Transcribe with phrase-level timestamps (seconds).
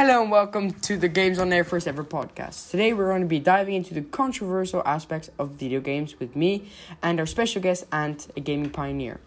[0.00, 2.70] Hello and welcome to the Games on Air First Ever podcast.
[2.70, 6.70] Today we're going to be diving into the controversial aspects of video games with me
[7.02, 9.20] and our special guest and a gaming pioneer.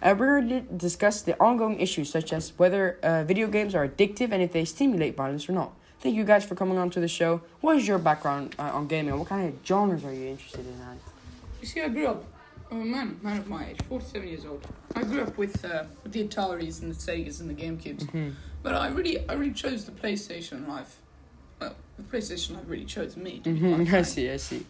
[0.00, 3.88] Uh, we're going to discuss the ongoing issues such as whether uh, video games are
[3.88, 5.72] addictive and if they stimulate violence or not.
[5.98, 7.40] Thank you guys for coming on to the show.
[7.60, 9.18] What is your background uh, on gaming?
[9.18, 11.00] What kind of genres are you interested in?
[11.60, 12.31] You see, I grew up.
[12.72, 14.66] I'm a man, man of my age, 47 years old.
[14.96, 18.04] I grew up with, uh, with the Ataris and the Segas and the GameCubes.
[18.06, 18.30] Mm-hmm.
[18.62, 20.96] But I really, I really chose the PlayStation life.
[21.60, 23.40] Well, the PlayStation life really chose me.
[23.40, 23.94] To be quite Mm-hmm.
[23.94, 24.64] I see, I see.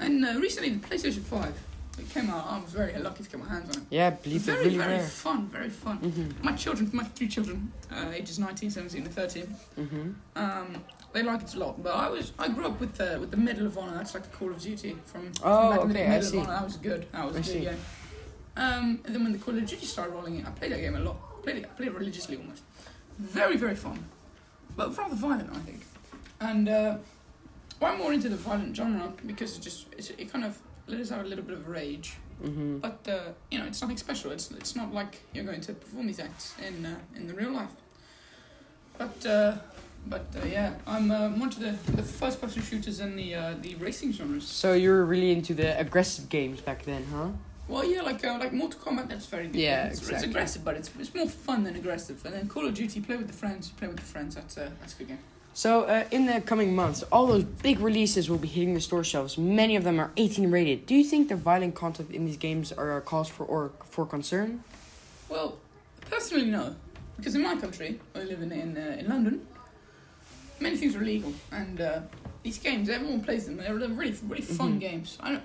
[0.00, 1.54] And uh, recently, the PlayStation 5,
[2.00, 2.44] it came out.
[2.48, 3.86] I was very lucky to get my hands on it.
[3.88, 5.02] Yeah, believe very, really very rare.
[5.06, 5.98] fun, very fun.
[6.00, 6.44] Mm-hmm.
[6.44, 10.10] My children, my three children, uh, ages 19, 17, and 13, Mm-hmm.
[10.34, 10.82] um,
[11.14, 11.82] they like it a lot.
[11.82, 13.96] But I was, I grew up with uh, with the Medal of Honor.
[13.96, 16.04] That's like a Call of Duty from, Oh, back in the okay.
[16.06, 16.36] I Medal see.
[16.38, 16.52] of Honor.
[16.54, 17.06] That was good.
[17.12, 17.60] That was I a good see.
[17.60, 17.78] game.
[18.56, 20.94] Um, and then when the Call of Duty started rolling in, I played that game
[20.96, 21.16] a lot.
[21.42, 22.62] Played it, I played it religiously almost.
[23.18, 24.04] Very, very fun,
[24.76, 25.80] but rather violent, I think.
[26.40, 26.96] And uh,
[27.80, 31.10] I'm more into the violent genre because it just it's, it kind of let us
[31.10, 32.16] have a little bit of rage.
[32.42, 32.78] Mm-hmm.
[32.78, 34.30] But uh, you know, it's nothing special.
[34.32, 37.50] It's it's not like you're going to perform these acts in uh, in the real
[37.52, 37.70] life.
[38.98, 39.56] But uh,
[40.06, 43.54] but uh, yeah, I'm uh, more to the the first person shooters and the uh,
[43.60, 44.46] the racing genres.
[44.46, 47.28] So you were really into the aggressive games back then, huh?
[47.66, 49.08] Well, yeah, like uh, like Mortal Kombat.
[49.08, 49.56] That's very good.
[49.56, 50.16] Yeah, it's, exactly.
[50.16, 52.24] it's aggressive, but it's it's more fun than aggressive.
[52.26, 53.70] And then Call of Duty, play with the friends.
[53.70, 54.34] Play with the friends.
[54.34, 55.18] That's uh, that's a good game.
[55.56, 59.04] So, uh, in the coming months, all those big releases will be hitting the store
[59.04, 59.38] shelves.
[59.38, 60.84] Many of them are 18 rated.
[60.84, 64.04] Do you think the violent content in these games are a cause for or for
[64.04, 64.64] concern?
[65.28, 65.58] Well,
[66.10, 66.74] personally, no,
[67.16, 69.46] because in my country, I live in in, uh, in London.
[70.60, 72.00] Many things are illegal, and uh,
[72.42, 73.56] these games, everyone plays them.
[73.56, 74.80] They're, really, really fun Mhm.
[74.80, 75.18] games.
[75.20, 75.42] I don't.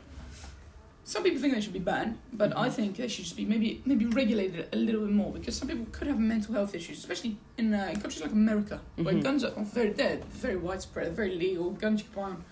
[1.03, 3.81] Some people think they should be banned, but I think they should just be maybe
[3.85, 7.37] maybe regulated a little bit more because some people could have mental health issues, especially
[7.57, 9.23] in, uh, in countries like America, where Mhm.
[9.23, 11.71] guns are very dead, very widespread, very legal.
[11.71, 12.43] Guns you can buy them.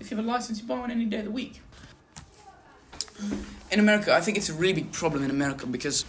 [0.00, 1.60] If you have a license, you buy one any day of the week.
[3.70, 6.06] In America, I think it's a really big problem in America because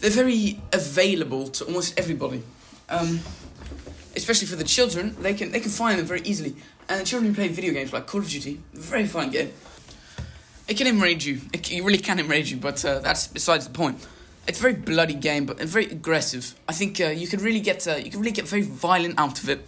[0.00, 2.42] they're very available to almost everybody.
[2.88, 3.20] Um,
[4.28, 6.54] especially for the children, they can they can find them very easily.
[6.88, 9.52] And the children who play video games like Call of Duty, very fun game.
[10.68, 11.40] It can enrage you.
[11.54, 14.06] It, it really can enrage you, but uh, that's besides the point.
[14.46, 16.54] It's a very bloody game, but very aggressive.
[16.68, 19.42] I think uh, you could really get uh, you can really get very violent out
[19.42, 19.60] of it.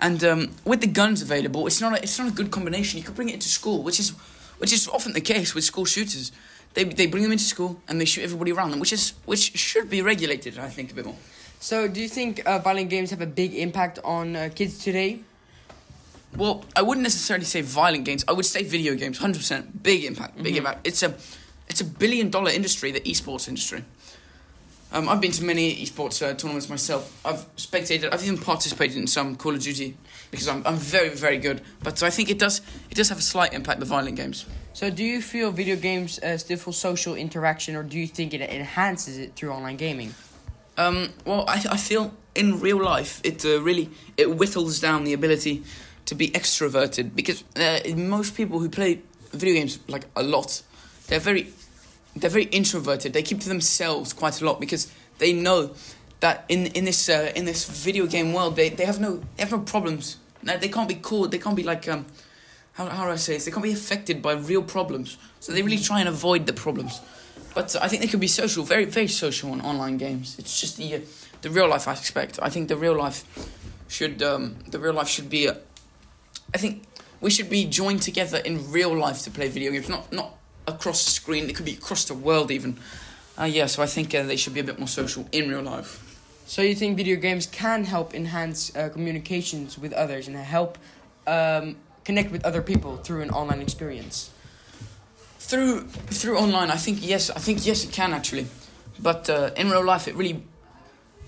[0.00, 2.98] And um, with the guns available, it's not a, it's not a good combination.
[2.98, 4.10] You could bring it into school, which is
[4.56, 6.32] which is often the case with school shooters.
[6.72, 9.54] They, they bring them into school and they shoot everybody around them, which is which
[9.58, 10.58] should be regulated.
[10.58, 11.16] I think a bit more.
[11.60, 15.20] So, do you think uh, violent games have a big impact on uh, kids today?
[16.36, 18.24] Well, I wouldn't necessarily say violent games.
[18.28, 19.18] I would say video games.
[19.18, 20.58] Hundred percent, big impact, big Mhm.
[20.58, 20.86] impact.
[20.86, 21.14] It's a,
[21.68, 23.82] it's a billion dollar industry, the esports industry.
[24.92, 27.20] Um, I've been to many esports uh, tournaments myself.
[27.24, 28.12] I've spectated.
[28.12, 29.96] I've even participated in some Call of Duty
[30.30, 31.60] because I'm, I'm very very good.
[31.82, 32.60] But I think it does
[32.90, 33.80] it does have a slight impact.
[33.80, 34.46] The violent games.
[34.74, 38.32] So, do you feel video games uh, still for social interaction, or do you think
[38.32, 40.14] it enhances it through online gaming?
[40.78, 45.12] Um, well, I, I feel in real life it uh, really it whittles down the
[45.12, 45.64] ability
[46.06, 49.02] to be extroverted because uh, most people who play
[49.32, 50.62] video games like a lot,
[51.08, 51.52] they're very
[52.14, 53.12] they're very introverted.
[53.12, 55.74] They keep to themselves quite a lot because they know
[56.20, 59.42] that in in this uh, in this video game world they, they have no they
[59.42, 60.18] have no problems.
[60.44, 61.32] They can't be caught.
[61.32, 62.06] They can't be like um
[62.74, 63.46] how how do I say this?
[63.46, 65.18] They can't be affected by real problems.
[65.40, 67.00] So they really try and avoid the problems.
[67.58, 70.36] But I think they could be social, very very social in online games.
[70.38, 71.00] It's just the uh,
[71.40, 72.38] the real life aspect.
[72.40, 73.24] I think the real life
[73.88, 75.48] should um, the real life should be.
[75.48, 75.54] Uh,
[76.54, 76.84] I think
[77.20, 80.36] we should be joined together in real life to play video games, not not
[80.68, 81.50] across the screen.
[81.50, 82.78] It could be across the world even.
[83.36, 85.62] Uh, yeah, so I think uh, they should be a bit more social in real
[85.62, 85.90] life.
[86.46, 90.78] So, you think video games can help enhance uh, communications with others and help
[91.26, 91.74] um,
[92.04, 94.30] connect with other people through an online experience?
[95.48, 95.80] Through
[96.18, 98.46] through online i think yes i think yes it can actually.
[99.00, 100.42] But uh, in real life it really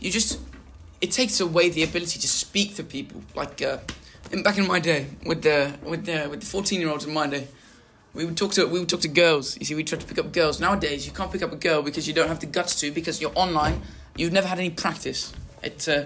[0.00, 0.41] you just
[1.00, 3.22] it takes away the ability to speak to people.
[3.34, 3.78] Like uh,
[4.32, 7.14] in, back in my day with the with the with the 14 year olds in
[7.14, 7.49] my day
[8.12, 9.56] we would talk to we would talk to girls.
[9.58, 10.61] You see we tried to pick up girls.
[10.61, 13.20] Nowadays you can't pick up a girl because you don't have the guts to because
[13.20, 13.81] you're online
[14.17, 15.32] you've never had any practice.
[15.62, 16.05] It uh,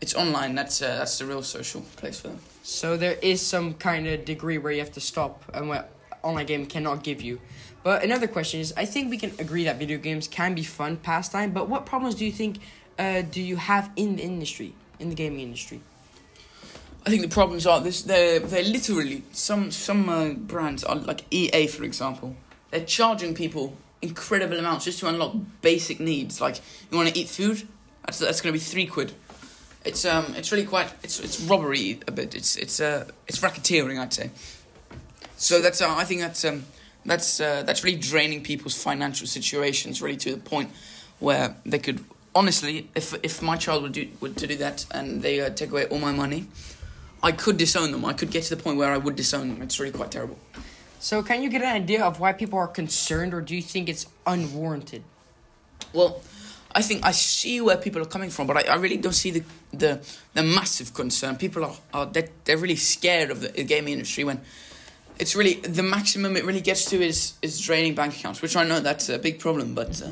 [0.00, 0.54] it's online.
[0.54, 2.40] That's uh, that's the real social place for them.
[2.62, 5.90] So there is some kind of degree where you have to stop and what
[6.24, 7.40] online game cannot give you.
[7.82, 10.96] But another question is, I think we can agree that video games can be fun
[10.96, 11.52] pastime.
[11.52, 12.58] But what problems do you think
[12.98, 15.80] uh, do you have in the industry, in the gaming industry?
[17.06, 18.02] I think the problems are this.
[18.02, 22.34] They're they're literally some some uh, brands are like EA for example.
[22.70, 26.40] They're charging people incredible amounts just to unlock basic needs.
[26.40, 26.60] Like
[26.90, 27.68] you want to eat food,
[28.06, 29.12] that's that's going to be three quid.
[29.84, 32.34] it's um it's really quite it's it's robbery a bit.
[32.34, 34.30] It's it's uh it's racketeering I'd say.
[35.44, 36.64] So that's uh, I think that's um
[37.04, 40.70] that's uh, that's really draining people's financial situations really to the point
[41.18, 42.02] where they could
[42.34, 45.70] honestly if if my child would do would to do that and they uh, take
[45.70, 46.46] away all my money,
[47.22, 48.06] I could disown them.
[48.06, 49.60] I could get to the point where I would disown them.
[49.60, 50.38] It's really quite terrible.
[50.98, 53.90] So, can you get an idea of why people are concerned, or do you think
[53.90, 55.02] it's unwarranted?
[55.92, 56.22] Well,
[56.74, 59.30] I think I see where people are coming from, but I, I really don't see
[59.30, 59.44] the,
[59.74, 60.00] the
[60.32, 61.36] the massive concern.
[61.36, 64.40] People are, are they're, they're really scared of the, the gaming industry when
[65.18, 68.64] it's really the maximum it really gets to is is draining bank accounts, which I
[68.64, 70.10] know that's a big problem, but uh,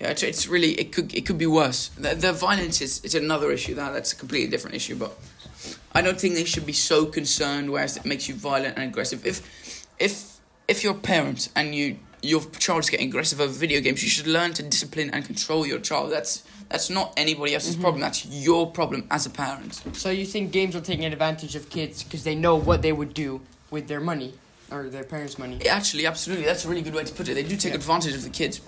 [0.00, 1.88] yeah, it's, it's really it could it could be worse.
[1.98, 3.74] The, the violence is it's another issue.
[3.74, 5.18] That that's a completely different issue, but
[5.92, 9.26] I don't think they should be so concerned, whereas it makes you violent and aggressive.
[9.26, 14.02] If if if you're a parent and you your child's getting aggressive over video games,
[14.02, 16.10] you should learn to discipline and control your child.
[16.10, 17.82] That's that's not anybody else's mm-hmm.
[17.82, 18.00] problem.
[18.00, 19.82] That's your problem as a parent.
[19.92, 23.12] So you think games are taking advantage of kids because they know what they would
[23.12, 23.42] do
[23.74, 24.32] with their money
[24.70, 25.56] or their parents' money?
[25.68, 26.46] Actually, absolutely.
[26.46, 27.34] That's a really good way to put it.
[27.34, 27.82] They do take yeah.
[27.82, 28.62] advantage of the kids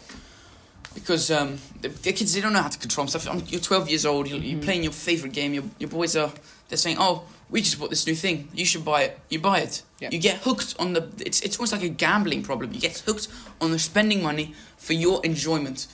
[0.97, 3.53] because um, the, the, kids they don't know how to control themselves.
[3.53, 4.29] You're 12 years old.
[4.29, 4.65] You're, you're mm-hmm.
[4.65, 5.55] playing your favorite game.
[5.55, 6.33] Your your boys are
[6.69, 8.49] they're saying, "Oh, we just bought this new thing.
[8.53, 9.83] You should buy it." You buy it.
[10.01, 10.09] Yeah.
[10.11, 11.09] You get hooked on the.
[11.25, 12.73] It's it's almost like a gambling problem.
[12.73, 13.29] You get hooked
[13.61, 15.87] on the spending money for your enjoyment,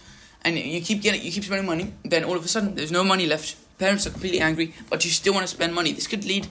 [0.43, 1.93] and you keep getting you keep spending money.
[2.05, 3.57] Then all of a sudden, there's no money left.
[3.79, 5.93] Parents are completely angry, but you still want to spend money.
[5.93, 6.47] This could lead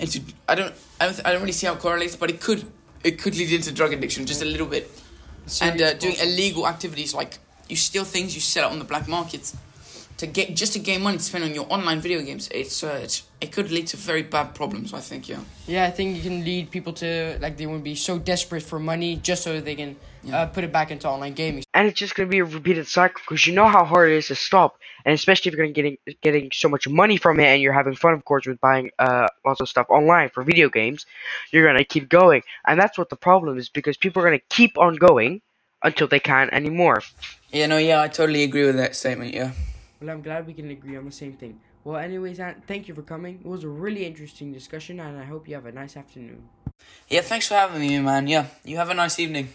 [0.00, 2.64] into I don't I don't I don't really see how it correlates, but it could
[3.04, 4.90] it could lead into drug addiction just a little bit,
[5.60, 7.38] and uh, doing illegal activities like
[7.68, 9.52] you steal things you sell it on the black market
[10.20, 13.00] to get just to gain money to spend on your online video games, it's uh,
[13.02, 14.92] it's it could lead to very bad problems.
[14.92, 15.40] I think, yeah.
[15.66, 18.78] Yeah, I think it can lead people to like they would be so desperate for
[18.78, 20.40] money just so they can yeah.
[20.40, 21.64] uh, put it back into online gaming.
[21.72, 24.26] And it's just gonna be a repeated cycle because you know how hard it is
[24.26, 27.62] to stop, and especially if you're gonna getting getting so much money from it and
[27.62, 31.06] you're having fun, of course, with buying uh lots of stuff online for video games,
[31.50, 34.76] you're gonna keep going, and that's what the problem is because people are gonna keep
[34.76, 35.40] on going
[35.82, 37.00] until they can't anymore.
[37.50, 39.32] Yeah, no, yeah, I totally agree with that statement.
[39.32, 39.52] Yeah.
[40.00, 41.60] Well, I'm glad we can agree on the same thing.
[41.84, 43.40] Well, anyways, Ant, thank you for coming.
[43.44, 46.48] It was a really interesting discussion, and I hope you have a nice afternoon.
[47.08, 48.26] Yeah, thanks for having me, man.
[48.26, 49.50] Yeah, you have a nice evening.